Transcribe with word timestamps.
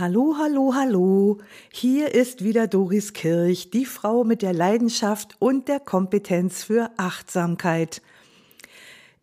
Hallo, 0.00 0.36
hallo, 0.38 0.72
hallo. 0.74 1.38
Hier 1.70 2.14
ist 2.14 2.42
wieder 2.42 2.66
Doris 2.68 3.12
Kirch, 3.12 3.68
die 3.68 3.84
Frau 3.84 4.24
mit 4.24 4.40
der 4.40 4.54
Leidenschaft 4.54 5.36
und 5.40 5.68
der 5.68 5.78
Kompetenz 5.78 6.64
für 6.64 6.90
Achtsamkeit. 6.96 8.00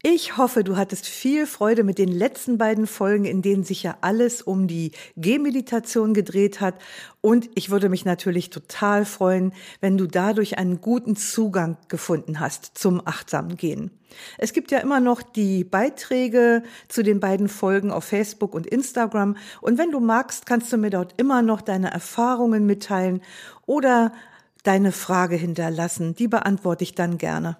Ich 0.03 0.37
hoffe, 0.37 0.63
du 0.63 0.77
hattest 0.77 1.07
viel 1.07 1.47
Freude 1.47 1.83
mit 1.83 1.97
den 1.97 2.11
letzten 2.11 2.59
beiden 2.59 2.85
Folgen, 2.85 3.25
in 3.25 3.41
denen 3.41 3.63
sich 3.63 3.81
ja 3.81 3.97
alles 4.01 4.43
um 4.43 4.67
die 4.67 4.91
Gehmeditation 5.15 6.13
gedreht 6.13 6.61
hat. 6.61 6.75
Und 7.19 7.49
ich 7.55 7.71
würde 7.71 7.89
mich 7.89 8.05
natürlich 8.05 8.51
total 8.51 9.05
freuen, 9.05 9.53
wenn 9.81 9.97
du 9.97 10.05
dadurch 10.05 10.59
einen 10.59 10.81
guten 10.81 11.15
Zugang 11.15 11.77
gefunden 11.87 12.39
hast 12.39 12.77
zum 12.77 13.01
achtsamen 13.07 13.57
Gehen. 13.57 13.89
Es 14.37 14.53
gibt 14.53 14.69
ja 14.69 14.77
immer 14.77 14.99
noch 14.99 15.23
die 15.23 15.63
Beiträge 15.63 16.61
zu 16.89 17.01
den 17.01 17.19
beiden 17.19 17.49
Folgen 17.49 17.89
auf 17.89 18.03
Facebook 18.03 18.53
und 18.53 18.67
Instagram. 18.67 19.35
Und 19.61 19.79
wenn 19.79 19.89
du 19.89 19.99
magst, 19.99 20.45
kannst 20.45 20.71
du 20.71 20.77
mir 20.77 20.91
dort 20.91 21.19
immer 21.19 21.41
noch 21.41 21.61
deine 21.61 21.91
Erfahrungen 21.91 22.67
mitteilen 22.67 23.21
oder 23.65 24.13
deine 24.61 24.91
Frage 24.91 25.37
hinterlassen. 25.37 26.13
Die 26.13 26.27
beantworte 26.27 26.83
ich 26.83 26.93
dann 26.93 27.17
gerne. 27.17 27.57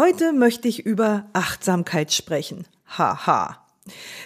Heute 0.00 0.32
möchte 0.32 0.68
ich 0.68 0.86
über 0.86 1.26
Achtsamkeit 1.32 2.12
sprechen. 2.12 2.68
Haha. 2.86 3.66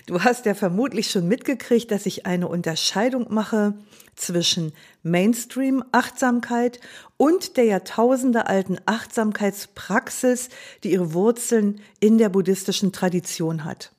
Du 0.04 0.22
hast 0.22 0.44
ja 0.44 0.52
vermutlich 0.52 1.10
schon 1.10 1.26
mitgekriegt, 1.26 1.90
dass 1.90 2.04
ich 2.04 2.26
eine 2.26 2.46
Unterscheidung 2.46 3.32
mache 3.32 3.72
zwischen 4.14 4.74
Mainstream-Achtsamkeit 5.02 6.78
und 7.16 7.56
der 7.56 7.64
jahrtausendealten 7.64 8.82
Achtsamkeitspraxis, 8.84 10.50
die 10.84 10.92
ihre 10.92 11.14
Wurzeln 11.14 11.80
in 12.00 12.18
der 12.18 12.28
buddhistischen 12.28 12.92
Tradition 12.92 13.64
hat. 13.64 13.92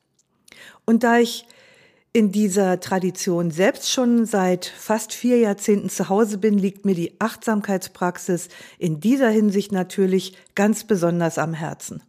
Und 0.86 1.02
da 1.02 1.18
ich 1.18 1.48
in 2.16 2.32
dieser 2.32 2.80
Tradition 2.80 3.50
selbst 3.50 3.92
schon 3.92 4.28
seit 4.28 4.68
fast 4.68 5.14
vier 5.14 5.40
Jahrzehnten 5.40 5.90
zu 5.90 6.10
Hause 6.10 6.38
bin, 6.38 6.60
liegt 6.60 6.86
mir 6.86 6.94
die 6.94 7.20
Achtsamkeitspraxis 7.20 8.50
in 8.78 9.00
dieser 9.00 9.30
Hinsicht 9.30 9.72
natürlich 9.72 10.38
ganz 10.54 10.84
besonders 10.84 11.40
am 11.40 11.56
Herzen. 11.56 12.04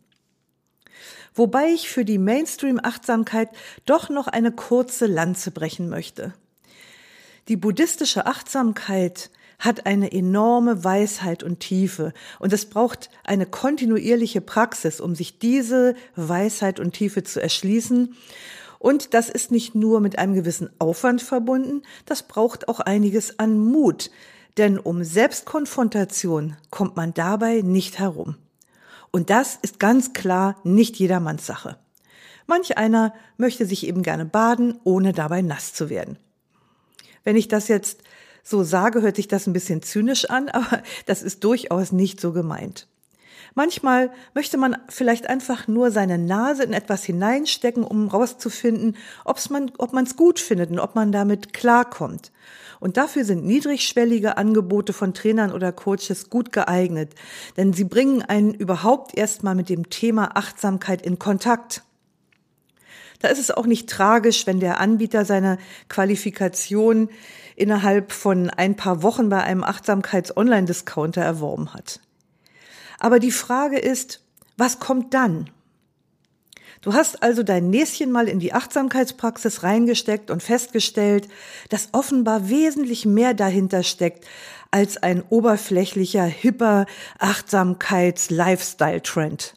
Wobei 1.34 1.68
ich 1.68 1.88
für 1.88 2.04
die 2.04 2.18
Mainstream-Achtsamkeit 2.18 3.48
doch 3.86 4.10
noch 4.10 4.28
eine 4.28 4.52
kurze 4.52 5.06
Lanze 5.06 5.50
brechen 5.50 5.88
möchte. 5.88 6.34
Die 7.48 7.56
buddhistische 7.56 8.26
Achtsamkeit 8.26 9.30
hat 9.58 9.86
eine 9.86 10.12
enorme 10.12 10.84
Weisheit 10.84 11.42
und 11.42 11.60
Tiefe 11.60 12.12
und 12.38 12.52
es 12.52 12.66
braucht 12.66 13.08
eine 13.24 13.46
kontinuierliche 13.46 14.42
Praxis, 14.42 15.00
um 15.00 15.14
sich 15.14 15.38
diese 15.38 15.94
Weisheit 16.14 16.78
und 16.78 16.92
Tiefe 16.92 17.22
zu 17.22 17.40
erschließen 17.40 18.14
und 18.84 19.14
das 19.14 19.30
ist 19.30 19.50
nicht 19.50 19.74
nur 19.74 20.02
mit 20.02 20.18
einem 20.18 20.34
gewissen 20.34 20.68
Aufwand 20.78 21.22
verbunden, 21.22 21.80
das 22.04 22.22
braucht 22.22 22.68
auch 22.68 22.80
einiges 22.80 23.38
an 23.38 23.58
Mut, 23.58 24.10
denn 24.58 24.78
um 24.78 25.02
Selbstkonfrontation 25.02 26.58
kommt 26.68 26.94
man 26.94 27.14
dabei 27.14 27.62
nicht 27.62 27.98
herum. 27.98 28.36
Und 29.10 29.30
das 29.30 29.58
ist 29.62 29.80
ganz 29.80 30.12
klar 30.12 30.56
nicht 30.64 30.96
jedermanns 30.96 31.46
Sache. 31.46 31.78
Manch 32.46 32.76
einer 32.76 33.14
möchte 33.38 33.64
sich 33.64 33.86
eben 33.86 34.02
gerne 34.02 34.26
baden, 34.26 34.78
ohne 34.84 35.14
dabei 35.14 35.40
nass 35.40 35.72
zu 35.72 35.88
werden. 35.88 36.18
Wenn 37.22 37.36
ich 37.36 37.48
das 37.48 37.68
jetzt 37.68 38.02
so 38.42 38.64
sage, 38.64 39.00
hört 39.00 39.16
sich 39.16 39.28
das 39.28 39.46
ein 39.46 39.54
bisschen 39.54 39.80
zynisch 39.80 40.28
an, 40.28 40.48
aber 40.50 40.82
das 41.06 41.22
ist 41.22 41.42
durchaus 41.42 41.90
nicht 41.90 42.20
so 42.20 42.34
gemeint. 42.34 42.86
Manchmal 43.56 44.10
möchte 44.34 44.56
man 44.56 44.76
vielleicht 44.88 45.28
einfach 45.28 45.68
nur 45.68 45.92
seine 45.92 46.18
Nase 46.18 46.64
in 46.64 46.72
etwas 46.72 47.04
hineinstecken, 47.04 47.84
um 47.84 48.08
rauszufinden, 48.08 48.96
ob's 49.24 49.48
man, 49.48 49.70
ob 49.78 49.92
man 49.92 50.04
es 50.04 50.16
gut 50.16 50.40
findet 50.40 50.70
und 50.70 50.80
ob 50.80 50.96
man 50.96 51.12
damit 51.12 51.52
klarkommt. 51.52 52.32
Und 52.80 52.96
dafür 52.96 53.24
sind 53.24 53.44
niedrigschwellige 53.44 54.36
Angebote 54.36 54.92
von 54.92 55.14
Trainern 55.14 55.52
oder 55.52 55.70
Coaches 55.70 56.30
gut 56.30 56.52
geeignet, 56.52 57.14
denn 57.56 57.72
sie 57.72 57.84
bringen 57.84 58.22
einen 58.22 58.54
überhaupt 58.54 59.16
erstmal 59.16 59.54
mit 59.54 59.68
dem 59.68 59.88
Thema 59.88 60.36
Achtsamkeit 60.36 61.02
in 61.02 61.20
Kontakt. 61.20 61.82
Da 63.20 63.28
ist 63.28 63.38
es 63.38 63.52
auch 63.52 63.66
nicht 63.66 63.88
tragisch, 63.88 64.46
wenn 64.46 64.60
der 64.60 64.80
Anbieter 64.80 65.24
seine 65.24 65.58
Qualifikation 65.88 67.08
innerhalb 67.56 68.12
von 68.12 68.50
ein 68.50 68.74
paar 68.74 69.02
Wochen 69.02 69.28
bei 69.28 69.42
einem 69.42 69.62
Achtsamkeits-Online-Discounter 69.62 71.22
erworben 71.22 71.72
hat. 71.72 72.00
Aber 72.98 73.18
die 73.18 73.30
Frage 73.30 73.78
ist, 73.78 74.20
was 74.56 74.78
kommt 74.78 75.14
dann? 75.14 75.50
Du 76.84 76.92
hast 76.92 77.22
also 77.22 77.42
dein 77.42 77.70
Näschen 77.70 78.12
mal 78.12 78.28
in 78.28 78.40
die 78.40 78.52
Achtsamkeitspraxis 78.52 79.62
reingesteckt 79.62 80.30
und 80.30 80.42
festgestellt, 80.42 81.28
dass 81.70 81.88
offenbar 81.92 82.50
wesentlich 82.50 83.06
mehr 83.06 83.32
dahinter 83.32 83.82
steckt 83.82 84.26
als 84.70 85.02
ein 85.02 85.22
oberflächlicher, 85.30 86.24
hipper 86.24 86.84
Achtsamkeits-Lifestyle-Trend. 87.18 89.54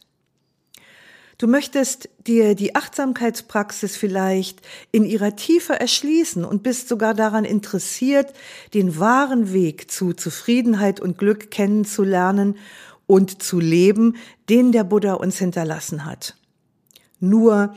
Du 1.36 1.46
möchtest 1.46 2.08
dir 2.26 2.54
die 2.56 2.74
Achtsamkeitspraxis 2.74 3.96
vielleicht 3.96 4.60
in 4.90 5.04
ihrer 5.04 5.36
Tiefe 5.36 5.78
erschließen 5.78 6.44
und 6.44 6.64
bist 6.64 6.88
sogar 6.88 7.14
daran 7.14 7.44
interessiert, 7.44 8.32
den 8.74 8.98
wahren 8.98 9.52
Weg 9.52 9.88
zu 9.90 10.14
Zufriedenheit 10.14 10.98
und 10.98 11.18
Glück 11.18 11.52
kennenzulernen 11.52 12.56
und 13.08 13.42
zu 13.42 13.58
leben, 13.58 14.14
den 14.48 14.70
der 14.70 14.84
Buddha 14.84 15.14
uns 15.14 15.38
hinterlassen 15.38 16.04
hat. 16.04 16.36
Nur, 17.18 17.74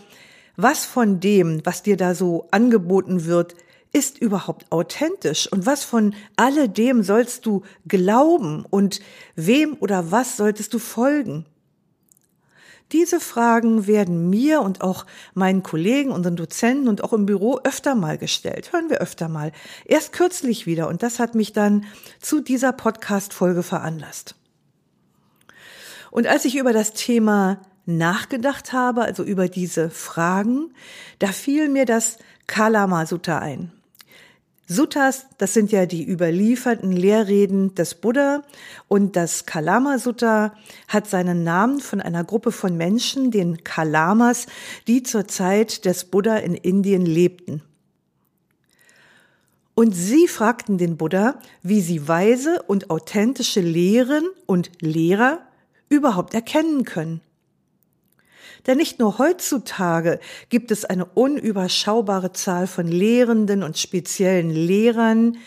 was 0.56 0.86
von 0.86 1.19
dem, 1.19 1.66
was 1.66 1.81
dir 1.81 1.97
da 1.97 2.14
so 2.14 2.47
angeboten 2.52 3.25
wird, 3.25 3.56
ist 3.94 4.20
überhaupt 4.20 4.72
authentisch 4.72 5.52
und 5.52 5.66
was 5.66 5.84
von 5.84 6.14
alledem 6.36 7.02
sollst 7.02 7.46
du 7.46 7.64
glauben 7.88 8.66
und 8.70 9.02
wem 9.36 9.75
oder 9.80 10.12
was 10.12 10.38
solltest 10.38 10.74
du 10.74 10.80
folgen? 10.80 11.46
Diese 12.91 13.22
Fragen 13.22 13.88
werden 13.88 14.30
mir 14.30 14.62
und 14.62 14.81
auch 14.81 15.06
meinen 15.34 15.64
Kollegen, 15.64 16.12
unseren 16.12 16.36
Dozenten 16.36 16.90
und 16.90 17.06
auch 17.06 17.14
im 17.14 17.25
Büro 17.25 17.59
öfter 17.64 17.96
mal 17.96 18.18
gestellt. 18.18 18.74
Hören 18.74 18.90
wir 18.90 19.00
öfter 19.00 19.30
mal. 19.30 19.53
Erst 19.86 20.12
kürzlich 20.12 20.66
wieder 20.66 20.90
und 20.90 21.02
das 21.03 21.20
hat 21.20 21.34
mich 21.34 21.53
dann 21.53 21.86
zu 22.20 22.41
dieser 22.41 22.74
Podcast-Folge 22.74 23.64
veranlasst. 23.64 24.36
Und 26.11 26.27
als 26.27 26.45
ich 26.45 26.57
über 26.57 26.73
das 26.73 26.94
Thema 26.94 27.59
nachgedacht 27.85 28.73
habe, 28.73 29.01
also 29.01 29.23
über 29.23 29.47
diese 29.47 29.89
Fragen, 29.89 30.73
da 31.19 31.27
fiel 31.27 31.69
mir 31.69 31.85
das 31.85 32.17
Kalama 32.45 33.05
Sutta 33.05 33.39
ein. 33.39 33.72
Suttas, 34.67 35.25
das 35.38 35.53
sind 35.53 35.72
ja 35.72 35.85
die 35.85 36.07
überlieferten 36.07 36.94
Lehrreden 36.94 37.75
des 37.75 37.95
Buddha 37.95 38.44
und 38.88 39.17
das 39.17 39.45
Kalama 39.45 39.99
Sutta 39.99 40.53
hat 40.88 41.07
seinen 41.07 41.44
Namen 41.44 41.81
von 41.81 41.99
einer 41.99 42.23
Gruppe 42.23 42.53
von 42.53 42.78
Menschen, 42.78 43.31
den 43.31 43.66
Kalamas, 43.66 44.45
die 44.88 45.03
zur 45.03 45.28
Zeit 45.28 45.83
des 45.83 46.05
Buddha 46.05 46.37
in 46.37 46.55
Indien 46.55 47.05
lebten. 47.05 47.61
Und 49.75 49.93
sie 49.93 50.28
fragten 50.28 50.78
den 50.78 50.96
Buddha, 50.96 51.35
wie 51.64 51.81
sie 51.81 52.07
weise 52.07 52.61
und 52.64 52.90
authentische 52.90 53.61
Lehren 53.61 54.23
und 54.46 54.72
Lehrer 54.79 55.40
überhaupt 55.91 56.34
erkennen 56.34 56.85
können. 56.85 57.22
Denn 58.67 58.78
nicht 58.78 58.99
nur 58.99 59.17
heutzutage 59.17 60.20
gibt 60.49 60.72
es 60.72 60.85
eine 60.85 61.05
unüberschaubare 61.05 62.32
Zahl 62.32 62.67
von 62.67 62.88
Lehrenden 62.88 63.64
und 63.64 63.78
speziellen 63.78 64.52
Lehrern, 64.52 65.38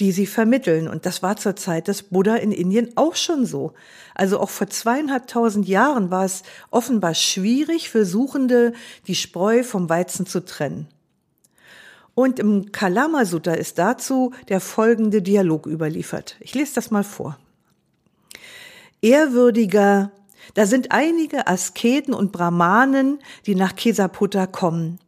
die 0.00 0.10
sie 0.10 0.26
vermitteln. 0.26 0.88
Und 0.88 1.04
das 1.04 1.22
war 1.22 1.36
zur 1.36 1.54
Zeit 1.54 1.88
des 1.88 2.04
Buddha 2.04 2.36
in 2.36 2.50
Indien 2.50 2.92
auch 2.96 3.14
schon 3.14 3.44
so. 3.44 3.74
Also 4.14 4.40
auch 4.40 4.48
vor 4.48 4.68
zweieinhalbtausend 4.68 5.68
Jahren 5.68 6.10
war 6.10 6.24
es 6.24 6.42
offenbar 6.70 7.14
schwierig 7.14 7.90
für 7.90 8.06
Suchende, 8.06 8.72
die 9.06 9.14
Spreu 9.14 9.62
vom 9.62 9.90
Weizen 9.90 10.24
zu 10.24 10.44
trennen. 10.44 10.88
Und 12.14 12.38
im 12.38 12.72
Kalama 12.72 13.24
Sutta 13.26 13.52
ist 13.52 13.78
dazu 13.78 14.32
der 14.48 14.60
folgende 14.60 15.20
Dialog 15.22 15.66
überliefert. 15.66 16.36
Ich 16.40 16.54
lese 16.54 16.74
das 16.74 16.90
mal 16.90 17.04
vor 17.04 17.38
ehrwürdiger, 19.02 20.12
da 20.54 20.66
sind 20.66 20.92
einige 20.92 21.46
Asketen 21.46 22.14
und 22.14 22.32
Brahmanen, 22.32 23.18
die 23.46 23.54
nach 23.54 23.76
Kesaputta 23.76 24.46
kommen. 24.46 24.98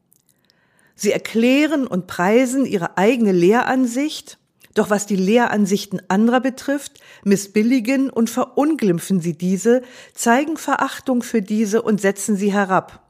Sie 0.95 1.11
erklären 1.11 1.87
und 1.87 2.07
preisen 2.07 2.67
ihre 2.67 2.97
eigene 2.99 3.33
Lehransicht 3.33 4.39
Doch 4.75 4.91
was 4.91 5.07
die 5.07 5.17
Lehransichten 5.17 6.03
anderer 6.09 6.41
betrifft, 6.41 7.01
missbilligen 7.23 8.11
und 8.11 8.29
verunglimpfen 8.29 9.21
sie 9.21 9.39
diese, 9.39 9.83
zeigen 10.15 10.57
Verachtung 10.57 11.23
für 11.23 11.43
diese 11.43 11.81
und 11.81 12.01
setzen 12.01 12.37
sie 12.37 12.53
herab. 12.53 13.09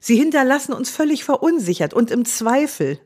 Sie 0.00 0.16
hinterlassen 0.16 0.74
uns 0.74 0.90
völlig 0.90 1.24
verunsichert 1.24 1.94
und 1.94 2.10
im 2.10 2.26
Zweifel. 2.26 2.98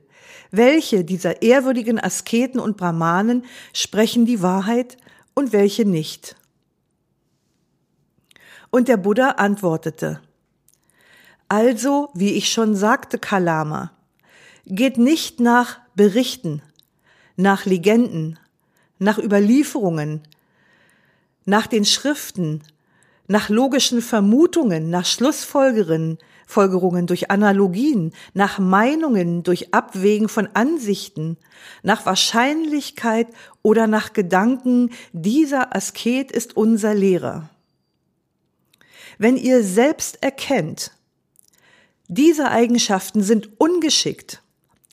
Welche 0.50 1.04
dieser 1.04 1.42
ehrwürdigen 1.42 2.00
Asketen 2.00 2.58
und 2.58 2.76
Brahmanen 2.76 3.44
sprechen 3.72 4.26
die 4.26 4.42
Wahrheit 4.42 4.96
und 5.34 5.52
welche 5.52 5.84
nicht? 5.84 6.34
Und 8.70 8.88
der 8.88 8.96
Buddha 8.96 9.31
antwortete, 9.31 10.20
also, 11.49 12.11
wie 12.14 12.34
ich 12.34 12.52
schon 12.52 12.76
sagte, 12.76 13.19
Kalama, 13.19 13.90
geht 14.67 14.99
nicht 14.99 15.40
nach 15.40 15.81
Berichten, 15.96 16.62
nach 17.37 17.67
Legenden, 17.67 18.38
nach 19.00 19.19
Überlieferungen, 19.19 20.22
nach 21.44 21.67
den 21.67 21.84
Schriften, 21.84 22.62
nach 23.26 23.49
logischen 23.49 24.02
Vermutungen, 24.02 24.90
nach 24.90 25.06
Schlussfolgerungen, 25.06 26.19
Folgerungen 26.46 27.06
durch 27.06 27.31
Analogien, 27.31 28.12
nach 28.34 28.58
Meinungen 28.58 29.43
durch 29.43 29.73
Abwägen 29.73 30.28
von 30.28 30.49
Ansichten, 30.55 31.37
nach 31.82 32.06
Wahrscheinlichkeit 32.06 33.28
oder 33.62 33.87
nach 33.87 34.12
Gedanken, 34.12 34.90
dieser 35.12 35.75
Asket 35.75 36.31
ist 36.32 36.56
unser 36.56 36.94
Lehrer. 36.94 37.50
Wenn 39.20 39.37
ihr 39.37 39.62
selbst 39.62 40.22
erkennt, 40.22 40.93
diese 42.08 42.50
Eigenschaften 42.50 43.22
sind 43.22 43.61
ungeschickt, 43.61 44.43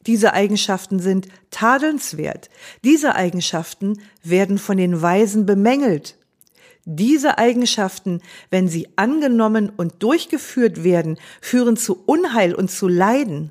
diese 0.05 0.33
Eigenschaften 0.33 0.99
sind 0.99 1.29
tadelnswert. 1.49 2.49
Diese 2.83 3.15
Eigenschaften 3.15 4.01
werden 4.23 4.57
von 4.57 4.75
den 4.75 5.01
Weisen 5.01 5.45
bemängelt. 5.45 6.17
Diese 6.83 7.37
Eigenschaften, 7.37 8.21
wenn 8.49 8.67
sie 8.67 8.89
angenommen 8.97 9.69
und 9.69 10.03
durchgeführt 10.03 10.83
werden, 10.83 11.17
führen 11.39 11.77
zu 11.77 12.03
Unheil 12.05 12.53
und 12.53 12.69
zu 12.69 12.89
Leiden. 12.89 13.47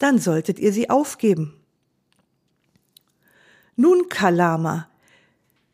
Dann 0.00 0.18
solltet 0.18 0.58
ihr 0.58 0.72
sie 0.72 0.90
aufgeben. 0.90 1.54
Nun, 3.76 4.08
Kalama, 4.08 4.87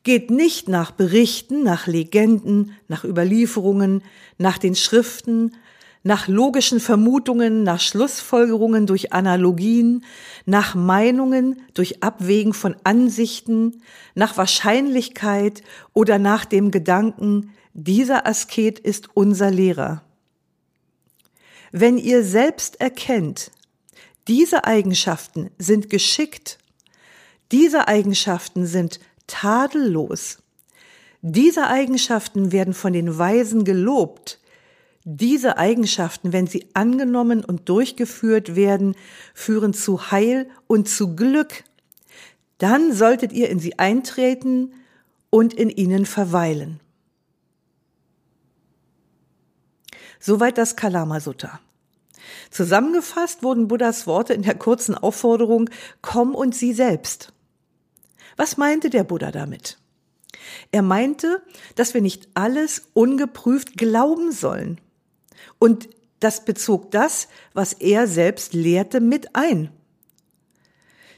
geht 0.04 0.30
nicht 0.30 0.68
nach 0.68 0.90
Berichten, 0.90 1.64
nach 1.64 1.86
Legenden, 1.86 2.72
nach 2.88 3.04
Überlieferungen, 3.04 4.02
nach 4.38 4.58
den 4.58 4.74
Schriften, 4.74 5.56
nach 6.04 6.28
logischen 6.28 6.80
Vermutungen, 6.80 7.62
nach 7.62 7.80
Schlussfolgerungen 7.80 8.86
durch 8.86 9.14
Analogien, 9.14 10.04
nach 10.44 10.74
Meinungen 10.74 11.62
durch 11.72 12.02
Abwägen 12.02 12.52
von 12.52 12.76
Ansichten, 12.84 13.82
nach 14.14 14.36
Wahrscheinlichkeit 14.36 15.62
oder 15.94 16.18
nach 16.18 16.44
dem 16.44 16.70
Gedanken, 16.70 17.52
dieser 17.72 18.26
Asket 18.26 18.78
ist 18.78 19.08
unser 19.14 19.50
Lehrer. 19.50 20.04
Wenn 21.72 21.96
ihr 21.96 22.22
selbst 22.22 22.80
erkennt, 22.80 23.50
diese 24.28 24.64
Eigenschaften 24.64 25.50
sind 25.58 25.88
geschickt, 25.88 26.58
diese 27.50 27.88
Eigenschaften 27.88 28.66
sind 28.66 29.00
tadellos, 29.26 30.38
diese 31.22 31.68
Eigenschaften 31.68 32.52
werden 32.52 32.74
von 32.74 32.92
den 32.92 33.18
Weisen 33.18 33.64
gelobt, 33.64 34.40
diese 35.04 35.58
Eigenschaften, 35.58 36.32
wenn 36.32 36.46
sie 36.46 36.68
angenommen 36.72 37.44
und 37.44 37.68
durchgeführt 37.68 38.56
werden, 38.56 38.96
führen 39.34 39.74
zu 39.74 40.10
Heil 40.10 40.48
und 40.66 40.88
zu 40.88 41.14
Glück. 41.14 41.64
Dann 42.58 42.94
solltet 42.94 43.32
ihr 43.32 43.50
in 43.50 43.58
sie 43.58 43.78
eintreten 43.78 44.72
und 45.28 45.52
in 45.52 45.68
ihnen 45.68 46.06
verweilen. 46.06 46.80
Soweit 50.20 50.56
das 50.56 50.74
Kalama 50.74 51.20
Sutta. 51.20 51.60
Zusammengefasst 52.50 53.42
wurden 53.42 53.68
Buddhas 53.68 54.06
Worte 54.06 54.32
in 54.32 54.40
der 54.40 54.54
kurzen 54.54 54.94
Aufforderung, 54.94 55.68
komm 56.00 56.34
und 56.34 56.54
sieh 56.54 56.72
selbst. 56.72 57.33
Was 58.36 58.56
meinte 58.56 58.90
der 58.90 59.04
Buddha 59.04 59.30
damit? 59.30 59.78
Er 60.72 60.82
meinte, 60.82 61.42
dass 61.74 61.94
wir 61.94 62.00
nicht 62.00 62.28
alles 62.34 62.88
ungeprüft 62.92 63.76
glauben 63.76 64.32
sollen. 64.32 64.80
Und 65.58 65.88
das 66.20 66.44
bezog 66.44 66.90
das, 66.90 67.28
was 67.52 67.72
er 67.74 68.06
selbst 68.06 68.54
lehrte, 68.54 69.00
mit 69.00 69.34
ein. 69.36 69.70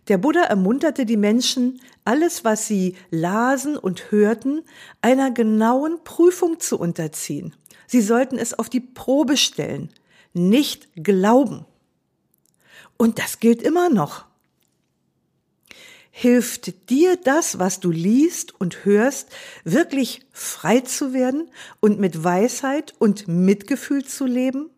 Der 0.08 0.18
Buddha 0.18 0.42
ermunterte 0.42 1.04
die 1.04 1.16
Menschen, 1.16 1.80
alles, 2.04 2.44
was 2.44 2.68
sie 2.68 2.96
lasen 3.10 3.76
und 3.76 4.12
hörten, 4.12 4.62
einer 5.00 5.32
genauen 5.32 6.04
Prüfung 6.04 6.60
zu 6.60 6.78
unterziehen. 6.78 7.56
Sie 7.88 8.00
sollten 8.00 8.38
es 8.38 8.54
auf 8.54 8.68
die 8.68 8.80
Probe 8.80 9.36
stellen, 9.36 9.90
nicht 10.32 10.88
glauben. 10.96 11.64
Und 12.96 13.18
das 13.18 13.40
gilt 13.40 13.62
immer 13.62 13.88
noch. 13.88 14.26
Hilft 16.18 16.88
dir 16.88 17.18
das, 17.22 17.58
was 17.58 17.78
du 17.78 17.90
liest 17.90 18.58
und 18.58 18.86
hörst, 18.86 19.28
wirklich 19.64 20.22
frei 20.32 20.80
zu 20.80 21.12
werden 21.12 21.50
und 21.80 22.00
mit 22.00 22.24
Weisheit 22.24 22.94
und 22.98 23.28
Mitgefühl 23.28 24.02
zu 24.02 24.24
leben? 24.24 24.70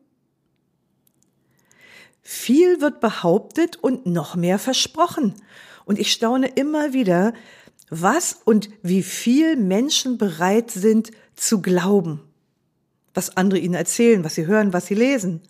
Viel 2.23 2.81
wird 2.81 2.99
behauptet 2.99 3.77
und 3.77 4.05
noch 4.05 4.35
mehr 4.35 4.59
versprochen. 4.59 5.37
Und 5.85 6.01
ich 6.01 6.11
staune 6.11 6.49
immer 6.49 6.93
wieder, 6.93 7.35
was 7.89 8.41
und 8.45 8.69
wie 8.83 9.05
viel 9.05 9.55
Menschen 9.55 10.19
bereit 10.19 10.73
sind 10.73 11.13
zu 11.37 11.63
glauben. 11.63 12.21
Was 13.15 13.37
andere 13.37 13.61
ihnen 13.61 13.75
erzählen, 13.75 14.25
was 14.25 14.35
sie 14.35 14.49
hören, 14.49 14.73
was 14.73 14.87
sie 14.87 14.97
lesen. 14.97 15.43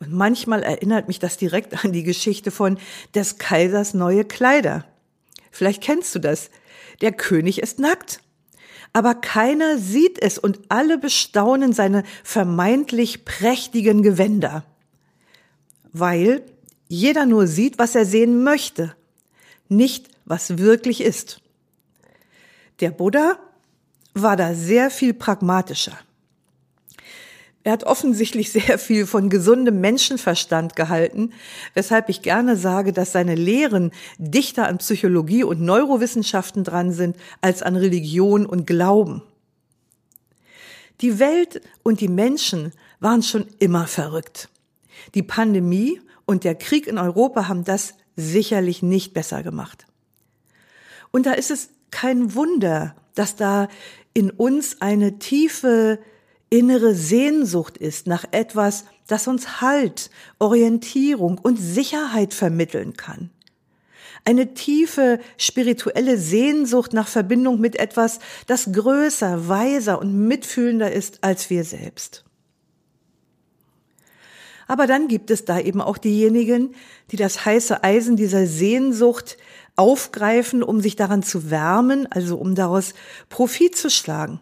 Und 0.00 0.14
manchmal 0.14 0.62
erinnert 0.62 1.08
mich 1.08 1.18
das 1.18 1.36
direkt 1.36 1.84
an 1.84 1.92
die 1.92 2.04
Geschichte 2.04 2.50
von 2.50 2.78
des 3.14 3.36
Kaisers 3.36 3.92
neue 3.92 4.24
Kleider. 4.24 4.86
Vielleicht 5.56 5.82
kennst 5.82 6.14
du 6.14 6.18
das. 6.18 6.50
Der 7.00 7.12
König 7.12 7.62
ist 7.62 7.78
nackt. 7.78 8.20
Aber 8.92 9.14
keiner 9.14 9.78
sieht 9.78 10.20
es 10.20 10.36
und 10.38 10.60
alle 10.68 10.98
bestaunen 10.98 11.72
seine 11.72 12.04
vermeintlich 12.22 13.24
prächtigen 13.24 14.02
Gewänder. 14.02 14.64
Weil 15.92 16.42
jeder 16.88 17.24
nur 17.24 17.46
sieht, 17.46 17.78
was 17.78 17.94
er 17.94 18.04
sehen 18.04 18.44
möchte, 18.44 18.94
nicht 19.68 20.08
was 20.26 20.58
wirklich 20.58 21.00
ist. 21.00 21.40
Der 22.80 22.90
Buddha 22.90 23.38
war 24.12 24.36
da 24.36 24.54
sehr 24.54 24.90
viel 24.90 25.14
pragmatischer. 25.14 25.98
Er 27.66 27.72
hat 27.72 27.82
offensichtlich 27.82 28.52
sehr 28.52 28.78
viel 28.78 29.06
von 29.06 29.28
gesundem 29.28 29.80
Menschenverstand 29.80 30.76
gehalten, 30.76 31.32
weshalb 31.74 32.08
ich 32.08 32.22
gerne 32.22 32.56
sage, 32.56 32.92
dass 32.92 33.10
seine 33.10 33.34
Lehren 33.34 33.90
dichter 34.18 34.68
an 34.68 34.78
Psychologie 34.78 35.42
und 35.42 35.60
Neurowissenschaften 35.60 36.62
dran 36.62 36.92
sind 36.92 37.16
als 37.40 37.64
an 37.64 37.74
Religion 37.74 38.46
und 38.46 38.68
Glauben. 38.68 39.20
Die 41.00 41.18
Welt 41.18 41.60
und 41.82 42.00
die 42.00 42.06
Menschen 42.06 42.72
waren 43.00 43.24
schon 43.24 43.48
immer 43.58 43.88
verrückt. 43.88 44.48
Die 45.16 45.24
Pandemie 45.24 46.00
und 46.24 46.44
der 46.44 46.54
Krieg 46.54 46.86
in 46.86 46.98
Europa 46.98 47.48
haben 47.48 47.64
das 47.64 47.94
sicherlich 48.14 48.80
nicht 48.80 49.12
besser 49.12 49.42
gemacht. 49.42 49.86
Und 51.10 51.26
da 51.26 51.32
ist 51.32 51.50
es 51.50 51.70
kein 51.90 52.32
Wunder, 52.36 52.94
dass 53.16 53.34
da 53.34 53.66
in 54.14 54.30
uns 54.30 54.80
eine 54.80 55.18
tiefe 55.18 55.98
innere 56.50 56.94
Sehnsucht 56.94 57.76
ist 57.76 58.06
nach 58.06 58.24
etwas, 58.30 58.84
das 59.06 59.28
uns 59.28 59.60
Halt, 59.60 60.10
Orientierung 60.38 61.38
und 61.38 61.56
Sicherheit 61.56 62.34
vermitteln 62.34 62.96
kann. 62.96 63.30
Eine 64.24 64.54
tiefe 64.54 65.20
spirituelle 65.36 66.18
Sehnsucht 66.18 66.92
nach 66.92 67.06
Verbindung 67.06 67.60
mit 67.60 67.76
etwas, 67.76 68.18
das 68.46 68.72
größer, 68.72 69.48
weiser 69.48 70.00
und 70.00 70.26
mitfühlender 70.26 70.92
ist 70.92 71.22
als 71.22 71.48
wir 71.48 71.64
selbst. 71.64 72.24
Aber 74.68 74.88
dann 74.88 75.06
gibt 75.06 75.30
es 75.30 75.44
da 75.44 75.60
eben 75.60 75.80
auch 75.80 75.96
diejenigen, 75.96 76.74
die 77.12 77.16
das 77.16 77.44
heiße 77.44 77.84
Eisen 77.84 78.16
dieser 78.16 78.48
Sehnsucht 78.48 79.36
aufgreifen, 79.76 80.64
um 80.64 80.80
sich 80.80 80.96
daran 80.96 81.22
zu 81.22 81.50
wärmen, 81.50 82.10
also 82.10 82.36
um 82.36 82.56
daraus 82.56 82.94
Profit 83.28 83.76
zu 83.76 83.90
schlagen 83.90 84.40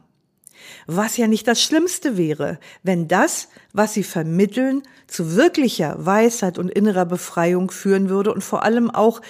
was 0.86 1.16
ja 1.16 1.26
nicht 1.26 1.46
das 1.48 1.62
Schlimmste 1.62 2.16
wäre, 2.16 2.58
wenn 2.82 3.08
das, 3.08 3.48
was 3.72 3.94
sie 3.94 4.02
vermitteln, 4.02 4.82
zu 5.06 5.36
wirklicher 5.36 5.96
Weisheit 6.04 6.58
und 6.58 6.70
innerer 6.70 7.06
Befreiung 7.06 7.70
führen 7.70 8.08
würde 8.08 8.32
und 8.32 8.42
vor 8.42 8.62
allem 8.62 8.90
auch, 8.90 9.20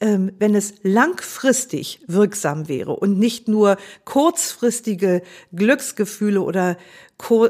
ähm, 0.00 0.32
wenn 0.38 0.54
es 0.54 0.74
langfristig 0.82 2.00
wirksam 2.06 2.68
wäre 2.68 2.96
und 2.96 3.18
nicht 3.18 3.48
nur 3.48 3.76
kurzfristige 4.04 5.22
Glücksgefühle 5.52 6.40
oder 6.40 6.76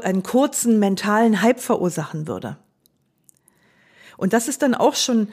einen 0.03 0.23
kurzen 0.23 0.79
mentalen 0.79 1.41
Hype 1.41 1.59
verursachen 1.59 2.27
würde. 2.27 2.57
Und 4.17 4.33
das 4.33 4.47
ist 4.47 4.61
dann 4.61 4.75
auch 4.75 4.95
schon 4.95 5.29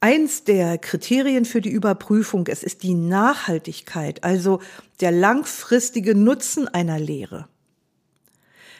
Eins 0.00 0.44
der 0.44 0.76
Kriterien 0.78 1.44
für 1.44 1.60
die 1.60 1.70
Überprüfung, 1.70 2.46
es 2.48 2.62
ist 2.62 2.82
die 2.82 2.94
Nachhaltigkeit, 2.94 4.24
also 4.24 4.60
der 5.00 5.10
langfristige 5.10 6.14
Nutzen 6.14 6.68
einer 6.68 6.98
Lehre. 6.98 7.48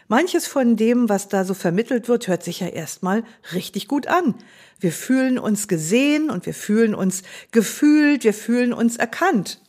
Manches 0.08 0.46
von 0.46 0.76
dem, 0.76 1.08
was 1.08 1.28
da 1.28 1.44
so 1.44 1.54
vermittelt 1.54 2.08
wird, 2.08 2.28
hört 2.28 2.44
sich 2.44 2.60
ja 2.60 2.68
erstmal 2.68 3.24
richtig 3.52 3.88
gut 3.88 4.06
an. 4.06 4.34
Wir 4.78 4.92
fühlen 4.92 5.38
uns 5.38 5.66
gesehen 5.66 6.30
und 6.30 6.46
wir 6.46 6.54
fühlen 6.54 6.94
uns 6.94 7.22
gefühlt, 7.50 8.22
wir 8.22 8.34
fühlen 8.34 8.72
uns 8.72 8.96
erkannt. 8.96 9.60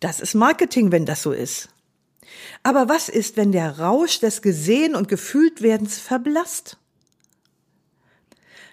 Das 0.00 0.18
ist 0.18 0.34
Marketing, 0.34 0.90
wenn 0.90 1.06
das 1.06 1.22
so 1.22 1.30
ist. 1.32 1.68
Aber 2.64 2.88
was 2.88 3.08
ist, 3.08 3.36
wenn 3.36 3.52
der 3.52 3.78
Rausch 3.78 4.18
des 4.18 4.42
Gesehen 4.42 4.96
und 4.96 5.06
Gefühltwerdens 5.06 5.98
verblasst? 5.98 6.78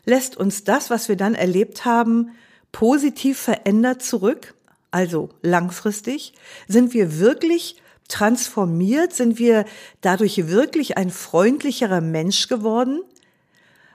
Lässt 0.10 0.36
uns 0.36 0.64
das, 0.64 0.90
was 0.90 1.08
wir 1.08 1.18
dann 1.18 1.36
erlebt 1.36 1.86
haben, 1.86 2.32
positiv 2.72 3.38
verändert 3.38 4.02
zurück? 4.02 4.56
Also 4.90 5.30
langfristig? 5.44 6.34
Sind 6.68 6.96
wir 6.96 7.20
wirklich 7.20 7.76
transformiert? 8.08 9.14
Sind 9.14 9.38
wir 9.38 9.66
dadurch 10.02 10.48
wirklich 10.48 10.98
ein 10.98 11.12
freundlicherer 11.12 12.02
Mensch 12.02 12.48
geworden? 12.48 13.04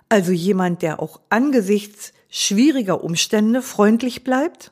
Also 0.08 0.30
jemand, 0.30 0.82
der 0.82 1.02
auch 1.02 1.18
angesichts 1.30 2.12
schwieriger 2.30 3.02
Umstände 3.02 3.60
freundlich 3.60 4.22
bleibt? 4.22 4.70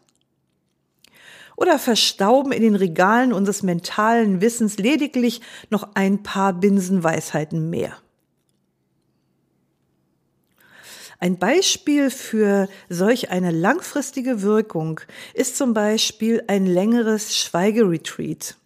Oder 1.56 1.80
verstauben 1.80 2.52
in 2.52 2.62
den 2.62 2.76
Regalen 2.76 3.32
unseres 3.32 3.64
mentalen 3.64 4.40
Wissens 4.40 4.78
lediglich 4.78 5.40
noch 5.70 5.88
ein 5.94 6.22
paar 6.22 6.52
Binsenweisheiten 6.52 7.68
mehr? 7.68 8.01
Ein 11.22 11.38
Beispiel 11.38 12.10
für 12.10 12.68
solch 12.88 13.30
eine 13.30 13.52
langfristige 13.52 14.42
Wirkung 14.42 14.98
ist 15.34 15.56
zum 15.56 15.72
Beispiel 15.72 16.42
ein 16.48 16.66
längeres 16.66 17.38
Schweigeretreat. 17.38 18.56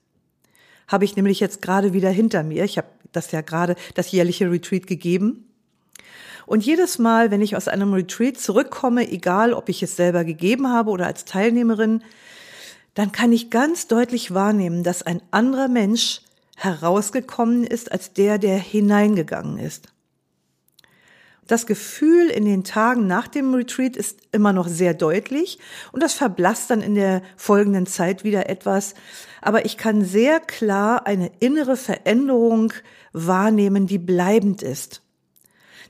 Habe 0.88 1.04
ich 1.04 1.16
nämlich 1.16 1.38
jetzt 1.38 1.60
gerade 1.60 1.92
wieder 1.92 2.08
hinter 2.08 2.42
mir. 2.42 2.64
Ich 2.64 2.78
habe 2.78 2.88
das 3.12 3.30
ja 3.30 3.42
gerade, 3.42 3.76
das 3.92 4.10
jährliche 4.10 4.50
Retreat 4.50 4.86
gegeben. 4.86 5.52
Und 6.46 6.64
jedes 6.64 6.98
Mal, 6.98 7.30
wenn 7.30 7.42
ich 7.42 7.56
aus 7.56 7.68
einem 7.68 7.92
Retreat 7.92 8.38
zurückkomme, 8.38 9.06
egal 9.06 9.52
ob 9.52 9.68
ich 9.68 9.82
es 9.82 9.94
selber 9.94 10.24
gegeben 10.24 10.72
habe 10.72 10.90
oder 10.92 11.04
als 11.04 11.26
Teilnehmerin, 11.26 12.02
dann 12.94 13.12
kann 13.12 13.32
ich 13.32 13.50
ganz 13.50 13.86
deutlich 13.86 14.32
wahrnehmen, 14.32 14.82
dass 14.82 15.02
ein 15.02 15.20
anderer 15.30 15.68
Mensch 15.68 16.22
herausgekommen 16.56 17.64
ist 17.64 17.92
als 17.92 18.14
der, 18.14 18.38
der 18.38 18.56
hineingegangen 18.56 19.58
ist. 19.58 19.88
Das 21.46 21.66
Gefühl 21.66 22.28
in 22.28 22.44
den 22.44 22.64
Tagen 22.64 23.06
nach 23.06 23.28
dem 23.28 23.54
Retreat 23.54 23.96
ist 23.96 24.18
immer 24.32 24.52
noch 24.52 24.66
sehr 24.66 24.94
deutlich 24.94 25.58
und 25.92 26.02
das 26.02 26.12
verblasst 26.14 26.70
dann 26.70 26.82
in 26.82 26.96
der 26.96 27.22
folgenden 27.36 27.86
Zeit 27.86 28.24
wieder 28.24 28.48
etwas. 28.48 28.94
Aber 29.42 29.64
ich 29.64 29.76
kann 29.76 30.04
sehr 30.04 30.40
klar 30.40 31.06
eine 31.06 31.30
innere 31.38 31.76
Veränderung 31.76 32.72
wahrnehmen, 33.12 33.86
die 33.86 33.98
bleibend 33.98 34.62
ist. 34.62 35.02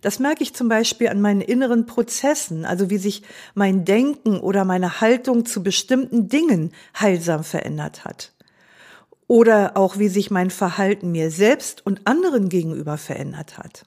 Das 0.03 0.19
merke 0.19 0.43
ich 0.43 0.55
zum 0.55 0.69
Beispiel 0.69 1.09
an 1.09 1.23
meinen 1.23 1.41
inneren 1.41 1.87
Prozessen, 1.87 2.67
also 2.67 2.91
wie 2.91 2.99
sich 2.99 3.23
mein 3.55 3.87
Denken 3.87 4.39
oder 4.39 4.67
meine 4.67 5.01
Haltung 5.01 5.47
zu 5.47 5.63
bestimmten 5.63 6.29
Dingen 6.29 6.73
heilsam 7.01 7.45
verändert 7.45 8.05
hat. 8.05 8.35
Oder 9.27 9.77
auch 9.77 9.99
wie 9.99 10.09
sich 10.09 10.31
mein 10.31 10.51
Verhalten 10.51 11.11
mir 11.13 11.31
selbst 11.31 11.85
und 11.85 12.07
anderen 12.07 12.51
gegenüber 12.51 12.99
verändert 12.99 13.57
hat. 13.59 13.87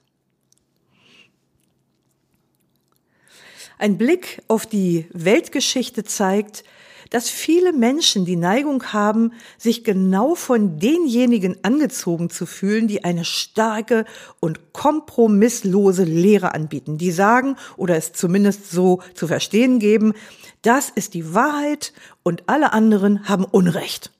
Ein 3.80 3.96
Blick 3.96 4.42
auf 4.46 4.66
die 4.66 5.06
Weltgeschichte 5.14 6.04
zeigt, 6.04 6.64
dass 7.08 7.30
viele 7.30 7.72
Menschen 7.72 8.26
die 8.26 8.36
Neigung 8.36 8.92
haben, 8.92 9.32
sich 9.56 9.84
genau 9.84 10.34
von 10.34 10.78
denjenigen 10.78 11.56
angezogen 11.64 12.28
zu 12.28 12.44
fühlen, 12.44 12.88
die 12.88 13.04
eine 13.04 13.24
starke 13.24 14.04
und 14.38 14.74
kompromisslose 14.74 16.04
Lehre 16.04 16.52
anbieten, 16.52 16.98
die 16.98 17.10
sagen 17.10 17.56
oder 17.78 17.96
es 17.96 18.12
zumindest 18.12 18.70
so 18.70 19.00
zu 19.14 19.26
verstehen 19.26 19.78
geben, 19.78 20.12
das 20.60 20.90
ist 20.90 21.14
die 21.14 21.32
Wahrheit 21.32 21.94
und 22.22 22.50
alle 22.50 22.74
anderen 22.74 23.30
haben 23.30 23.46
Unrecht. 23.46 24.10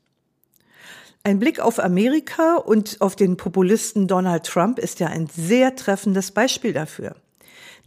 Ein 1.23 1.39
Blick 1.39 1.61
auf 1.61 1.81
Amerika 1.81 2.55
und 2.55 3.03
auf 3.03 3.15
den 3.15 3.37
Populisten 3.37 4.09
Donald 4.09 4.45
Trump 4.45 4.79
ist 4.79 5.01
ja 5.01 5.09
ein 5.09 5.27
sehr 5.27 5.77
treffendes 5.77 6.31
Beispiel 6.31 6.73
dafür 6.73 7.15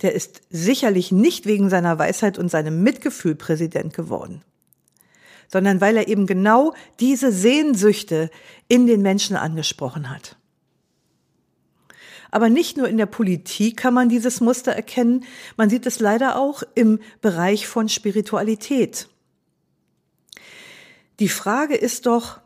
der 0.01 0.13
ist 0.13 0.41
sicherlich 0.49 1.11
nicht 1.11 1.45
wegen 1.45 1.69
seiner 1.69 1.97
Weisheit 1.99 2.37
und 2.37 2.49
seinem 2.49 2.83
Mitgefühl 2.83 3.35
Präsident 3.35 3.93
geworden, 3.93 4.43
sondern 5.47 5.81
weil 5.81 5.97
er 5.97 6.07
eben 6.07 6.25
genau 6.25 6.73
diese 6.99 7.31
Sehnsüchte 7.31 8.29
in 8.67 8.87
den 8.87 9.01
Menschen 9.01 9.35
angesprochen 9.35 10.09
hat. 10.09 10.37
Aber 12.31 12.49
nicht 12.49 12.77
nur 12.77 12.89
in 12.89 12.97
der 12.97 13.05
Politik 13.05 13.77
kann 13.77 13.93
man 13.93 14.09
dieses 14.09 14.41
Muster 14.41 14.71
erkennen, 14.71 15.23
man 15.55 15.69
sieht 15.69 15.85
es 15.85 15.99
leider 15.99 16.39
auch 16.39 16.63
im 16.73 16.99
Bereich 17.21 17.67
von 17.67 17.89
Spiritualität. 17.89 19.07
Die 21.19 21.29
Frage 21.29 21.75
ist 21.75 22.07
doch, 22.07 22.39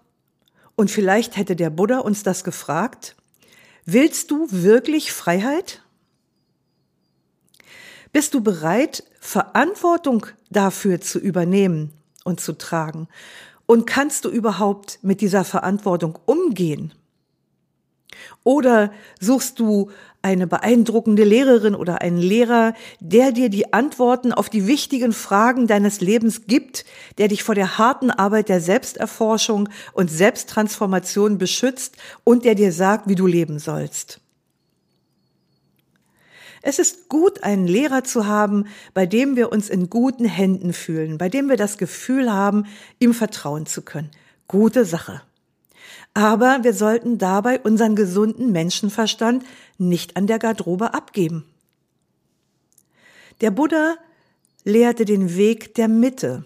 und 0.75 0.91
vielleicht 0.91 1.37
hätte 1.37 1.55
der 1.55 1.69
Buddha 1.69 1.99
uns 1.99 2.21
das 2.23 2.43
gefragt, 2.43 3.15
willst 3.85 4.29
du 4.29 4.47
wirklich 4.51 5.13
Freiheit? 5.13 5.81
Bist 8.17 8.33
du 8.33 8.41
bereit, 8.41 9.03
Verantwortung 9.19 10.25
dafür 10.49 10.99
zu 10.99 11.19
übernehmen 11.19 11.93
und 12.23 12.39
zu 12.39 12.53
tragen? 12.53 13.07
Und 13.67 13.85
kannst 13.85 14.25
du 14.25 14.29
überhaupt 14.29 14.97
mit 15.03 15.21
dieser 15.21 15.43
Verantwortung 15.43 16.17
umgehen? 16.25 16.95
Oder 18.43 18.91
suchst 19.19 19.59
du 19.59 19.91
eine 20.23 20.47
beeindruckende 20.47 21.25
Lehrerin 21.25 21.75
oder 21.75 22.01
einen 22.01 22.17
Lehrer, 22.17 22.73
der 22.99 23.31
dir 23.31 23.49
die 23.49 23.71
Antworten 23.71 24.33
auf 24.33 24.49
die 24.49 24.65
wichtigen 24.65 25.13
Fragen 25.13 25.67
deines 25.67 26.01
Lebens 26.01 26.47
gibt, 26.47 26.85
der 27.19 27.27
dich 27.27 27.43
vor 27.43 27.53
der 27.53 27.77
harten 27.77 28.09
Arbeit 28.09 28.49
der 28.49 28.61
Selbsterforschung 28.61 29.69
und 29.93 30.09
Selbsttransformation 30.09 31.37
beschützt 31.37 31.97
und 32.23 32.45
der 32.45 32.55
dir 32.55 32.71
sagt, 32.71 33.07
wie 33.07 33.13
du 33.15 33.27
leben 33.27 33.59
sollst? 33.59 34.21
Es 36.61 36.79
ist 36.79 37.09
gut, 37.09 37.43
einen 37.43 37.67
Lehrer 37.67 38.03
zu 38.03 38.25
haben, 38.25 38.65
bei 38.93 39.05
dem 39.05 39.35
wir 39.35 39.51
uns 39.51 39.69
in 39.69 39.89
guten 39.89 40.25
Händen 40.25 40.73
fühlen, 40.73 41.17
bei 41.17 41.29
dem 41.29 41.49
wir 41.49 41.57
das 41.57 41.77
Gefühl 41.77 42.31
haben, 42.31 42.65
ihm 42.99 43.13
vertrauen 43.13 43.65
zu 43.65 43.81
können. 43.81 44.11
Gute 44.47 44.85
Sache. 44.85 45.21
Aber 46.13 46.63
wir 46.63 46.73
sollten 46.73 47.17
dabei 47.17 47.59
unseren 47.59 47.95
gesunden 47.95 48.51
Menschenverstand 48.51 49.45
nicht 49.77 50.17
an 50.17 50.25
der 50.25 50.39
Garderobe 50.39 50.93
abgeben. 50.93 51.45
Der 53.41 53.51
Buddha 53.51 53.95
lehrte 54.63 55.05
den 55.05 55.35
Weg 55.35 55.75
der 55.75 55.87
Mitte. 55.87 56.43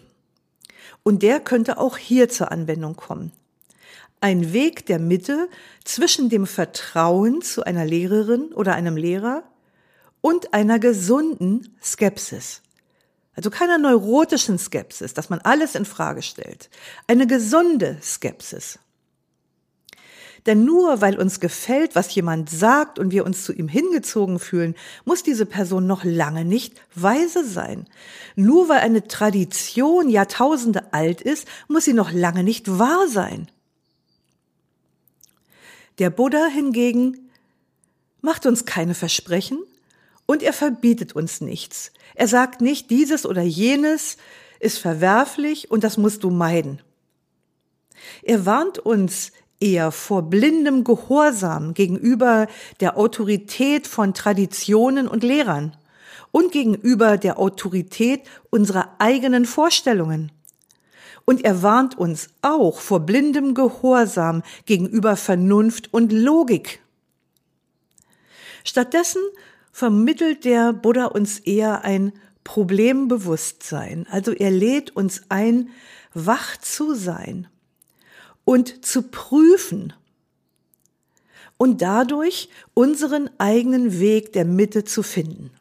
Und 1.03 1.23
der 1.23 1.39
könnte 1.39 1.77
auch 1.77 1.97
hier 1.97 2.27
zur 2.27 2.51
Anwendung 2.51 2.95
kommen. 2.95 3.31
Ein 4.19 4.53
Weg 4.53 4.85
der 4.85 4.99
Mitte 4.99 5.47
zwischen 5.83 6.29
dem 6.29 6.45
Vertrauen 6.45 7.41
zu 7.41 7.63
einer 7.63 7.85
Lehrerin 7.85 8.53
oder 8.53 8.75
einem 8.75 8.97
Lehrer 8.97 9.43
und 10.21 10.53
einer 10.53 10.79
gesunden 10.79 11.75
Skepsis. 11.83 12.61
Also 13.35 13.49
keiner 13.49 13.77
neurotischen 13.77 14.57
Skepsis, 14.57 15.13
dass 15.13 15.29
man 15.29 15.39
alles 15.39 15.75
in 15.75 15.85
Frage 15.85 16.21
stellt. 16.21 16.69
Eine 17.07 17.27
gesunde 17.27 17.97
Skepsis. 18.01 18.79
Denn 20.45 20.65
nur 20.65 21.01
weil 21.01 21.19
uns 21.19 21.39
gefällt, 21.39 21.95
was 21.95 22.13
jemand 22.15 22.49
sagt 22.49 22.97
und 22.97 23.11
wir 23.11 23.25
uns 23.25 23.43
zu 23.43 23.53
ihm 23.53 23.67
hingezogen 23.67 24.39
fühlen, 24.39 24.75
muss 25.05 25.21
diese 25.21 25.45
Person 25.45 25.85
noch 25.85 26.03
lange 26.03 26.45
nicht 26.45 26.81
weise 26.95 27.45
sein. 27.45 27.87
Nur 28.35 28.67
weil 28.67 28.79
eine 28.79 29.07
Tradition 29.07 30.09
Jahrtausende 30.09 30.93
alt 30.93 31.21
ist, 31.21 31.47
muss 31.67 31.85
sie 31.85 31.93
noch 31.93 32.11
lange 32.11 32.43
nicht 32.43 32.79
wahr 32.79 33.07
sein. 33.07 33.49
Der 35.99 36.09
Buddha 36.09 36.47
hingegen 36.47 37.29
macht 38.21 38.47
uns 38.47 38.65
keine 38.65 38.95
Versprechen, 38.95 39.59
und 40.31 40.43
er 40.43 40.53
verbietet 40.53 41.13
uns 41.13 41.41
nichts. 41.41 41.91
Er 42.15 42.25
sagt 42.25 42.61
nicht, 42.61 42.89
dieses 42.89 43.25
oder 43.25 43.41
jenes 43.41 44.15
ist 44.61 44.77
verwerflich 44.77 45.69
und 45.69 45.83
das 45.83 45.97
musst 45.97 46.23
du 46.23 46.29
meiden. 46.29 46.81
Er 48.23 48.45
warnt 48.45 48.79
uns 48.79 49.33
eher 49.59 49.91
vor 49.91 50.21
blindem 50.21 50.85
Gehorsam 50.85 51.73
gegenüber 51.73 52.47
der 52.79 52.97
Autorität 52.97 53.87
von 53.87 54.13
Traditionen 54.13 55.09
und 55.09 55.21
Lehrern 55.21 55.75
und 56.31 56.53
gegenüber 56.53 57.17
der 57.17 57.37
Autorität 57.37 58.21
unserer 58.49 58.95
eigenen 58.99 59.45
Vorstellungen. 59.45 60.31
Und 61.25 61.43
er 61.43 61.61
warnt 61.61 61.97
uns 61.97 62.29
auch 62.41 62.79
vor 62.79 63.01
blindem 63.01 63.53
Gehorsam 63.53 64.43
gegenüber 64.65 65.17
Vernunft 65.17 65.93
und 65.93 66.13
Logik. 66.13 66.79
Stattdessen 68.63 69.21
vermittelt 69.71 70.45
der 70.45 70.73
Buddha 70.73 71.05
uns 71.05 71.39
eher 71.39 71.83
ein 71.83 72.13
Problembewusstsein. 72.43 74.07
Also 74.09 74.31
er 74.31 74.51
lädt 74.51 74.95
uns 74.95 75.23
ein, 75.29 75.69
wach 76.13 76.57
zu 76.57 76.93
sein 76.93 77.47
und 78.43 78.85
zu 78.85 79.03
prüfen 79.03 79.93
und 81.57 81.81
dadurch 81.81 82.49
unseren 82.73 83.29
eigenen 83.37 83.99
Weg 83.99 84.33
der 84.33 84.45
Mitte 84.45 84.83
zu 84.83 85.03
finden. 85.03 85.51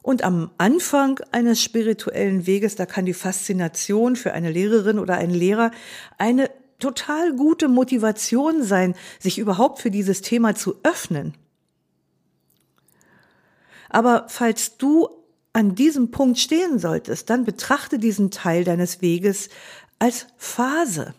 Und 0.00 0.22
am 0.22 0.50
Anfang 0.56 1.20
eines 1.32 1.62
spirituellen 1.62 2.46
Weges, 2.46 2.76
da 2.76 2.86
kann 2.86 3.04
die 3.04 3.12
Faszination 3.12 4.16
für 4.16 4.32
eine 4.32 4.50
Lehrerin 4.50 4.98
oder 4.98 5.16
einen 5.16 5.34
Lehrer 5.34 5.70
eine 6.16 6.50
total 6.78 7.34
gute 7.34 7.68
Motivation 7.68 8.62
sein, 8.62 8.94
sich 9.18 9.38
überhaupt 9.38 9.80
für 9.80 9.90
dieses 9.90 10.22
Thema 10.22 10.54
zu 10.54 10.76
öffnen. 10.82 11.34
Aber 13.88 14.26
falls 14.28 14.76
du 14.76 15.08
an 15.52 15.74
diesem 15.74 16.10
Punkt 16.10 16.38
stehen 16.38 16.78
solltest, 16.78 17.30
dann 17.30 17.44
betrachte 17.44 17.98
diesen 17.98 18.30
Teil 18.30 18.64
deines 18.64 19.00
Weges 19.00 19.48
als 19.98 20.26
Phase, 20.36 21.14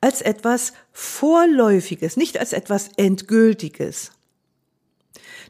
als 0.00 0.20
etwas 0.20 0.72
Vorläufiges, 0.92 2.16
nicht 2.16 2.38
als 2.38 2.52
etwas 2.52 2.90
Endgültiges. 2.96 4.12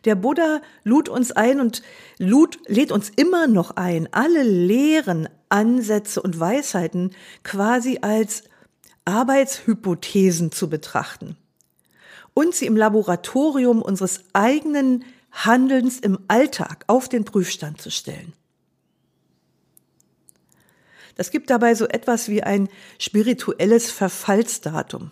Der 0.04 0.14
Buddha 0.14 0.62
lud 0.84 1.08
uns 1.08 1.32
ein 1.32 1.60
und 1.60 1.82
lud, 2.18 2.58
lädt 2.66 2.92
uns 2.92 3.10
immer 3.10 3.46
noch 3.46 3.72
ein, 3.72 4.08
alle 4.12 4.42
Lehren, 4.42 5.28
Ansätze 5.48 6.22
und 6.22 6.38
Weisheiten 6.38 7.10
quasi 7.42 7.98
als 8.00 8.44
Arbeitshypothesen 9.04 10.52
zu 10.52 10.68
betrachten 10.68 11.36
und 12.34 12.54
sie 12.54 12.66
im 12.66 12.76
Laboratorium 12.76 13.82
unseres 13.82 14.24
eigenen 14.32 15.04
Handelns 15.32 15.98
im 15.98 16.18
Alltag 16.28 16.84
auf 16.86 17.08
den 17.08 17.24
Prüfstand 17.24 17.80
zu 17.80 17.90
stellen. 17.90 18.32
Das 21.16 21.30
gibt 21.30 21.50
dabei 21.50 21.74
so 21.74 21.86
etwas 21.86 22.28
wie 22.28 22.42
ein 22.42 22.68
spirituelles 22.98 23.90
Verfallsdatum. 23.90 25.10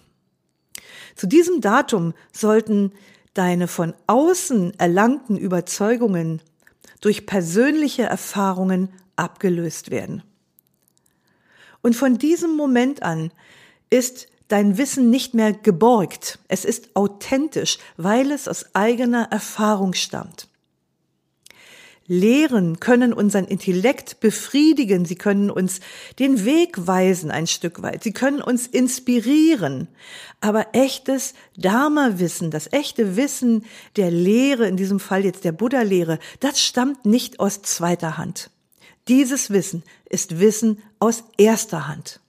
Zu 1.15 1.27
diesem 1.27 1.61
Datum 1.61 2.15
sollten 2.33 2.93
deine 3.35 3.69
von 3.69 3.95
außen 4.07 4.79
erlangten 4.79 5.37
Überzeugungen 5.37 6.41
durch 7.01 7.27
persönliche 7.27 8.05
Erfahrungen 8.05 8.89
abgelöst 9.17 9.91
werden. 9.91 10.23
Und 11.83 11.95
von 11.95 12.19
diesem 12.19 12.57
Moment 12.57 13.03
an 13.03 13.31
ist 13.91 14.29
dein 14.49 14.79
Wissen 14.79 15.11
nicht 15.11 15.35
mehr 15.35 15.53
geborgt, 15.53 16.39
es 16.49 16.65
ist 16.65 16.95
authentisch, 16.95 17.79
weil 17.97 18.31
es 18.31 18.49
aus 18.49 18.75
eigener 18.75 19.29
Erfahrung 19.31 19.93
stammt. 19.93 20.49
Lehren 22.11 22.81
können 22.81 23.13
unseren 23.13 23.45
Intellekt 23.45 24.21
befriedigen, 24.21 25.05
sie 25.05 25.17
können 25.17 25.51
uns 25.51 25.81
den 26.19 26.47
Weg 26.47 26.87
weisen 26.87 27.31
ein 27.31 27.47
Stück 27.47 27.83
weit, 27.83 28.03
sie 28.03 28.15
können 28.15 28.41
uns 28.41 28.67
inspirieren. 28.67 29.89
Aber 30.41 30.69
echtes 30.73 31.35
Dharma-Wissen, 31.59 32.51
das 32.51 32.73
echte 32.73 33.17
Wissen 33.17 33.67
der 33.97 34.11
Lehre, 34.11 34.67
in 34.67 34.79
diesem 34.79 35.01
Fall 35.01 35.27
jetzt 35.27 35.45
der 35.45 35.53
Buddha-Lehre, 35.53 36.19
das 36.41 36.63
stammt 36.63 37.05
nicht 37.05 37.41
aus 37.41 37.61
zweiter 37.61 38.17
Hand. 38.17 38.51
Dieses 39.07 39.51
Wissen 39.51 39.83
ist 40.09 40.41
Wissen 40.41 40.83
aus 40.99 41.25
erster 41.37 41.89
Hand. 41.89 42.21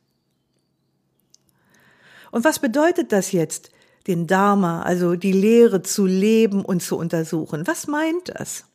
Und 2.31 2.43
was 2.43 2.59
bedeutet 2.59 3.12
das 3.12 3.31
jetzt, 3.31 3.71
den 4.07 4.27
Dharma, 4.27 4.81
also 4.81 5.15
die 5.15 5.31
Lehre 5.31 5.81
zu 5.81 6.05
leben 6.05 6.63
und 6.63 6.81
zu 6.81 6.98
untersuchen? 6.98 7.67
Was 7.67 7.88
meint 7.88 8.29
das? 8.29 8.65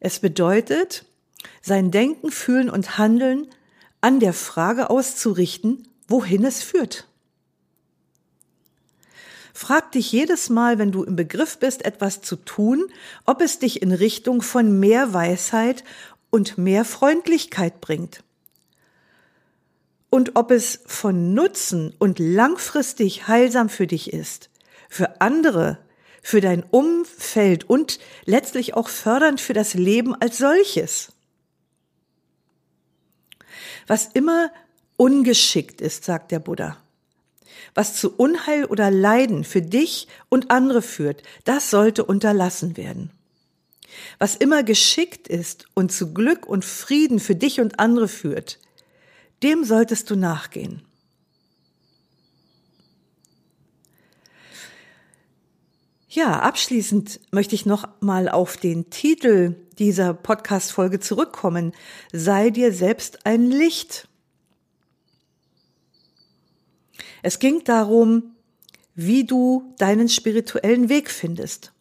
Es 0.00 0.20
bedeutet, 0.20 1.04
sein 1.62 1.90
Denken, 1.90 2.30
Fühlen 2.30 2.70
und 2.70 2.98
Handeln 2.98 3.48
an 4.00 4.20
der 4.20 4.32
Frage 4.32 4.90
auszurichten, 4.90 5.88
wohin 6.08 6.44
es 6.44 6.62
führt. 6.62 7.08
Frag 9.52 9.90
dich 9.92 10.12
jedes 10.12 10.50
Mal, 10.50 10.78
wenn 10.78 10.92
du 10.92 11.02
im 11.02 11.16
Begriff 11.16 11.58
bist, 11.58 11.84
etwas 11.84 12.20
zu 12.20 12.36
tun, 12.36 12.84
ob 13.24 13.40
es 13.40 13.58
dich 13.58 13.80
in 13.80 13.90
Richtung 13.90 14.42
von 14.42 14.78
mehr 14.78 15.14
Weisheit 15.14 15.82
und 16.30 16.58
mehr 16.58 16.84
Freundlichkeit 16.84 17.80
bringt. 17.80 18.22
Und 20.10 20.36
ob 20.36 20.50
es 20.50 20.80
von 20.86 21.34
Nutzen 21.34 21.94
und 21.98 22.18
langfristig 22.18 23.28
heilsam 23.28 23.68
für 23.68 23.86
dich 23.86 24.12
ist, 24.12 24.50
für 24.88 25.20
andere 25.20 25.78
für 26.26 26.40
dein 26.40 26.64
Umfeld 26.64 27.70
und 27.70 28.00
letztlich 28.24 28.74
auch 28.74 28.88
fördernd 28.88 29.40
für 29.40 29.52
das 29.52 29.74
Leben 29.74 30.12
als 30.12 30.38
solches. 30.38 31.12
Was 33.86 34.06
immer 34.12 34.50
ungeschickt 34.96 35.80
ist, 35.80 36.04
sagt 36.04 36.32
der 36.32 36.40
Buddha, 36.40 36.78
was 37.76 37.94
zu 37.94 38.12
Unheil 38.16 38.64
oder 38.64 38.90
Leiden 38.90 39.44
für 39.44 39.62
dich 39.62 40.08
und 40.28 40.50
andere 40.50 40.82
führt, 40.82 41.22
das 41.44 41.70
sollte 41.70 42.04
unterlassen 42.04 42.76
werden. 42.76 43.12
Was 44.18 44.34
immer 44.34 44.64
geschickt 44.64 45.28
ist 45.28 45.66
und 45.74 45.92
zu 45.92 46.12
Glück 46.12 46.44
und 46.44 46.64
Frieden 46.64 47.20
für 47.20 47.36
dich 47.36 47.60
und 47.60 47.78
andere 47.78 48.08
führt, 48.08 48.58
dem 49.42 49.64
solltest 49.64 50.10
du 50.10 50.16
nachgehen. 50.16 50.82
Ja, 56.08 56.40
abschließend 56.40 57.20
möchte 57.30 57.54
ich 57.54 57.66
noch 57.66 57.88
mal 58.00 58.30
auf 58.30 58.56
den 58.56 58.88
Titel 58.88 59.54
dieser 59.78 60.14
Podcast-Folge 60.14 60.98
zurückkommen. 60.98 61.72
Sei 62.10 62.48
dir 62.48 62.72
selbst 62.72 63.26
ein 63.26 63.50
Licht. 63.50 64.08
Es 67.22 67.38
ging 67.38 67.64
darum, 67.64 68.34
wie 68.94 69.24
du 69.24 69.74
deinen 69.76 70.08
spirituellen 70.08 70.88
Weg 70.88 71.10
findest. 71.10 71.72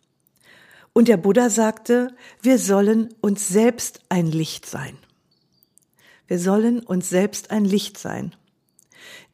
Und 0.92 1.08
der 1.08 1.16
Buddha 1.18 1.50
sagte, 1.50 2.14
wir 2.42 2.60
sollen 2.60 3.14
uns 3.22 3.48
selbst 3.48 4.02
ein 4.10 4.28
Licht 4.28 4.66
sein. 4.66 4.98
Wir 6.28 6.40
sollen 6.40 6.80
uns 6.80 7.10
selbst 7.10 7.52
ein 7.52 7.66
Licht 7.66 7.98
sein. 7.98 8.36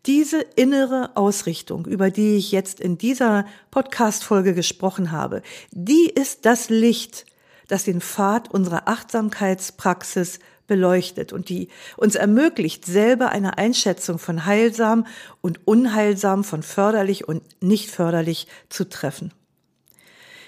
Diese 0.06 0.41
innere 0.41 1.12
Ausrichtung, 1.15 1.86
über 1.86 2.10
die 2.10 2.36
ich 2.36 2.51
jetzt 2.51 2.80
in 2.80 2.97
dieser 2.97 3.45
Podcast-Folge 3.69 4.54
gesprochen 4.54 5.12
habe, 5.12 5.43
die 5.71 6.10
ist 6.10 6.45
das 6.45 6.69
Licht, 6.69 7.25
das 7.67 7.84
den 7.84 8.01
Pfad 8.01 8.51
unserer 8.51 8.88
Achtsamkeitspraxis 8.88 10.39
beleuchtet 10.65 11.34
und 11.34 11.49
die 11.49 11.67
uns 11.97 12.15
ermöglicht, 12.15 12.86
selber 12.86 13.30
eine 13.30 13.58
Einschätzung 13.58 14.17
von 14.19 14.45
heilsam 14.45 15.06
und 15.41 15.67
unheilsam, 15.67 16.43
von 16.43 16.63
förderlich 16.63 17.27
und 17.27 17.43
nicht 17.62 17.91
förderlich 17.91 18.47
zu 18.69 18.89
treffen. 18.89 19.34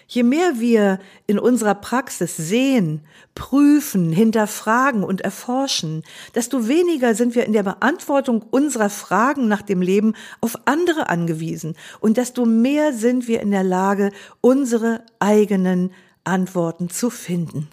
Je 0.08 0.24
mehr 0.24 0.60
wir 0.60 1.00
in 1.28 1.40
unserer 1.40 1.76
Praxis 1.76 2.36
sehen, 2.38 3.02
prüfen, 3.36 4.12
hinterfragen 4.12 5.04
und 5.04 5.22
erforschen, 5.22 6.04
desto 6.36 6.68
weniger 6.68 7.16
sind 7.16 7.36
wir 7.36 7.46
in 7.46 7.54
der 7.54 7.64
Beantwortung 7.64 8.42
unserer 8.42 8.90
Fragen 8.90 9.48
nach 9.48 9.62
dem 9.62 9.82
Leben 9.82 10.14
auf 10.42 10.56
andere 10.66 11.10
angewiesen 11.10 11.76
und 12.00 12.18
desto 12.18 12.46
mehr 12.46 12.94
sind 12.94 13.28
wir 13.28 13.42
in 13.42 13.52
der 13.52 13.64
Lage, 13.64 14.12
unsere 14.42 15.04
eigenen 15.20 15.92
Antworten 16.24 16.90
zu 16.90 17.10
finden. 17.10 17.70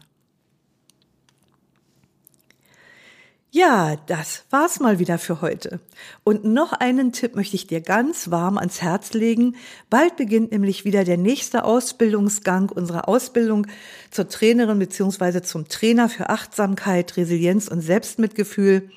Ja, 3.53 3.97
das 4.07 4.45
war's 4.51 4.79
mal 4.79 5.01
wieder 5.01 5.19
für 5.19 5.41
heute. 5.41 5.81
Und 6.23 6.45
noch 6.45 6.73
einen 6.73 7.11
Tipp 7.11 7.35
möchte 7.35 7.57
ich 7.57 7.67
dir 7.67 7.81
ganz 7.81 8.31
warm 8.31 8.59
ans 8.59 8.81
Herz 8.81 9.13
legen. 9.13 9.57
Bald 9.89 10.15
beginnt 10.15 10.53
nämlich 10.53 10.85
wieder 10.85 11.03
der 11.03 11.17
nächste 11.17 11.65
Ausbildungsgang 11.65 12.69
unserer 12.69 13.09
Ausbildung 13.09 13.67
zur 14.13 14.29
Trainerin 14.29 14.79
beziehungsweise 14.79 15.43
zum 15.43 15.67
Trainer 15.67 16.09
für 16.09 16.31
Achtsamkeit, 16.31 17.17
Resilienz 17.17 17.67
und 17.67 17.81
Selbstmitgefühl. 17.81 18.89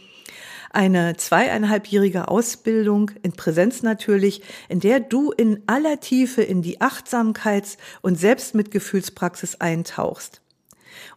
Eine 0.69 1.17
zweieinhalbjährige 1.17 2.27
Ausbildung 2.27 3.09
in 3.23 3.31
Präsenz 3.31 3.81
natürlich, 3.81 4.43
in 4.69 4.79
der 4.79 4.99
du 4.99 5.31
in 5.31 5.63
aller 5.65 5.99
Tiefe 5.99 6.43
in 6.43 6.61
die 6.61 6.79
Achtsamkeits- 6.79 7.77
und 8.01 8.19
Selbstmitgefühlspraxis 8.19 9.55
eintauchst. 9.61 10.42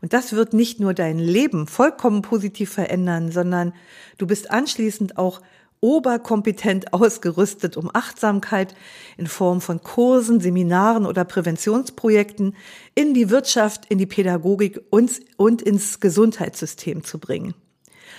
Und 0.01 0.13
das 0.13 0.33
wird 0.33 0.53
nicht 0.53 0.81
nur 0.81 0.95
dein 0.95 1.19
Leben 1.19 1.67
vollkommen 1.67 2.23
positiv 2.23 2.71
verändern, 2.71 3.33
sondern 3.33 3.73
du 4.19 4.27
bist 4.27 4.51
anschließend 4.51 5.19
auch 5.19 5.41
oberkompetent 5.81 6.93
ausgerüstet, 6.93 7.77
um 7.77 7.91
Achtsamkeit 7.93 8.75
in 9.17 9.27
Form 9.27 9.61
von 9.61 9.83
Kursen, 9.83 10.41
Seminaren 10.41 11.07
oder 11.07 11.25
Präventionsprojekten 11.25 12.57
in 12.95 13.15
die 13.15 13.31
Wirtschaft, 13.31 13.87
in 13.89 13.99
die 13.99 14.07
Pädagogik 14.07 14.81
und, 14.91 15.21
und 15.37 15.63
ins 15.63 16.01
Gesundheitssystem 16.01 17.05
zu 17.05 17.19
bringen. 17.19 17.55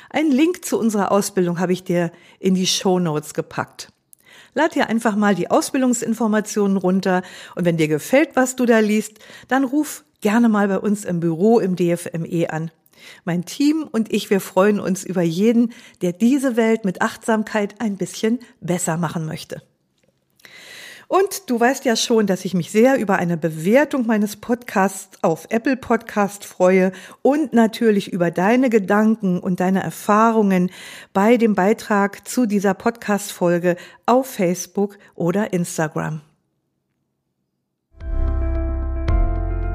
Ein 0.10 0.32
Link 0.32 0.64
zu 0.64 0.80
unserer 0.80 1.12
Ausbildung 1.12 1.60
habe 1.60 1.74
ich 1.74 1.84
dir 1.84 2.12
in 2.40 2.56
die 2.56 2.68
Show 2.68 3.00
Notes 3.00 3.34
gepackt. 3.34 3.92
Lad 4.54 4.74
dir 4.74 4.90
einfach 4.90 5.16
mal 5.16 5.36
die 5.36 5.52
Ausbildungsinformationen 5.52 6.78
runter 6.78 7.22
und 7.56 7.66
wenn 7.66 7.78
dir 7.78 7.88
gefällt, 7.88 8.36
was 8.36 8.56
du 8.56 8.66
da 8.66 8.80
liest, 8.80 9.20
dann 9.48 9.64
ruf 9.64 10.04
gerne 10.22 10.50
mal 10.50 10.68
bei 10.68 10.80
uns 10.80 11.06
im 11.06 11.20
Büro 11.20 11.60
im 11.60 11.76
DFME 11.76 12.52
an. 12.52 12.72
Mein 13.26 13.46
Team 13.46 13.88
und 13.90 14.12
ich, 14.12 14.30
wir 14.30 14.42
freuen 14.42 14.80
uns 14.80 15.04
über 15.04 15.22
jeden, 15.22 15.74
der 16.02 16.14
diese 16.14 16.56
Welt 16.56 16.86
mit 16.86 17.02
Achtsamkeit 17.02 17.76
ein 17.80 17.98
bisschen 17.98 18.40
besser 18.60 18.98
machen 18.98 19.26
möchte. 19.26 19.62
Und 21.10 21.50
du 21.50 21.58
weißt 21.58 21.86
ja 21.86 21.96
schon, 21.96 22.28
dass 22.28 22.44
ich 22.44 22.54
mich 22.54 22.70
sehr 22.70 23.00
über 23.00 23.16
eine 23.16 23.38
Bewertung 23.38 24.06
meines 24.06 24.36
Podcasts 24.36 25.18
auf 25.24 25.48
Apple 25.50 25.78
Podcast 25.78 26.44
freue 26.44 26.92
und 27.22 27.54
natürlich 27.54 28.12
über 28.12 28.30
deine 28.30 28.70
Gedanken 28.70 29.40
und 29.40 29.62
deine 29.62 29.82
Erfahrungen 29.82 30.70
bei 31.14 31.38
dem 31.38 31.56
Beitrag 31.56 32.28
zu 32.28 32.46
dieser 32.46 32.74
Podcast 32.74 33.32
Folge 33.32 33.78
auf 34.06 34.28
Facebook 34.28 34.98
oder 35.16 35.54
Instagram. 35.54 36.22